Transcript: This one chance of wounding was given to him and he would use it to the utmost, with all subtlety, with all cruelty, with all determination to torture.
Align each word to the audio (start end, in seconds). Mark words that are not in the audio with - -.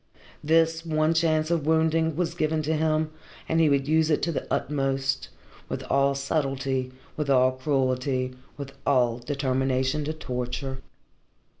This 0.43 0.83
one 0.83 1.13
chance 1.13 1.51
of 1.51 1.67
wounding 1.67 2.15
was 2.15 2.33
given 2.33 2.63
to 2.63 2.75
him 2.75 3.11
and 3.47 3.59
he 3.59 3.69
would 3.69 3.87
use 3.87 4.09
it 4.09 4.23
to 4.23 4.31
the 4.31 4.51
utmost, 4.51 5.29
with 5.69 5.83
all 5.91 6.15
subtlety, 6.15 6.91
with 7.15 7.29
all 7.29 7.51
cruelty, 7.51 8.33
with 8.57 8.71
all 8.83 9.19
determination 9.19 10.03
to 10.05 10.13
torture. 10.13 10.79